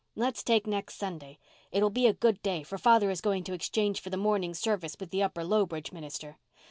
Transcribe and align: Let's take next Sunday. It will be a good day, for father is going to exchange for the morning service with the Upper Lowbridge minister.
Let's 0.15 0.41
take 0.41 0.65
next 0.65 0.95
Sunday. 0.95 1.37
It 1.71 1.83
will 1.83 1.91
be 1.91 2.07
a 2.07 2.13
good 2.13 2.41
day, 2.41 2.63
for 2.63 2.79
father 2.79 3.11
is 3.11 3.21
going 3.21 3.43
to 3.43 3.53
exchange 3.53 3.99
for 4.01 4.09
the 4.09 4.17
morning 4.17 4.55
service 4.55 4.97
with 4.99 5.11
the 5.11 5.21
Upper 5.21 5.43
Lowbridge 5.43 5.91
minister. 5.91 6.39